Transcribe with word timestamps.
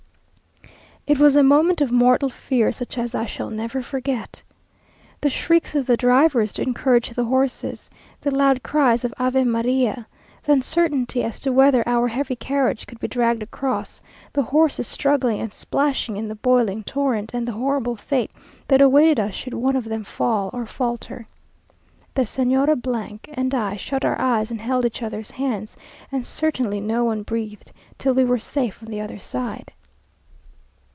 It 1.07 1.19
was 1.19 1.35
a 1.35 1.43
moment 1.43 1.81
of 1.81 1.91
mortal 1.91 2.29
fear 2.29 2.71
such 2.71 2.97
as 2.97 3.13
I 3.13 3.25
shall 3.25 3.49
never 3.49 3.81
forget. 3.81 4.41
The 5.19 5.29
shrieks 5.31 5.75
of 5.75 5.85
the 5.85 5.97
drivers 5.97 6.53
to 6.53 6.61
encourage 6.61 7.09
the 7.09 7.25
horses, 7.25 7.89
the 8.21 8.31
loud 8.31 8.63
cries 8.63 9.03
of 9.03 9.13
Ave 9.19 9.43
María! 9.43 10.05
the 10.43 10.53
uncertainty 10.53 11.21
as 11.23 11.37
to 11.41 11.51
whether 11.51 11.83
our 11.85 12.07
heavy 12.07 12.35
carriage 12.37 12.87
could 12.87 12.99
be 12.99 13.09
dragged 13.09 13.43
across, 13.43 13.99
the 14.31 14.43
horses 14.43 14.87
struggling 14.87 15.41
and 15.41 15.51
splashing 15.51 16.15
in 16.15 16.29
the 16.29 16.35
boiling 16.35 16.81
torrent, 16.83 17.33
and 17.33 17.45
the 17.45 17.51
horrible 17.53 17.95
fate 17.97 18.31
that 18.69 18.79
awaited 18.79 19.19
us 19.19 19.33
should 19.33 19.53
one 19.55 19.75
of 19.75 19.83
them 19.85 20.05
fall 20.05 20.49
or 20.53 20.65
falter!... 20.65 21.27
The 22.13 22.21
Señora 22.21 23.19
and 23.33 23.53
I 23.53 23.75
shut 23.75 24.05
our 24.05 24.21
eyes 24.21 24.49
and 24.51 24.61
held 24.61 24.85
each 24.85 25.01
other's 25.03 25.31
hands, 25.31 25.75
and 26.09 26.25
certainly 26.25 26.79
no 26.79 27.03
one 27.03 27.23
breathed 27.23 27.71
till 27.97 28.13
we 28.13 28.23
were 28.23 28.39
safe 28.39 28.81
on 28.81 28.87
the 28.89 29.01
other 29.01 29.19
side. 29.19 29.73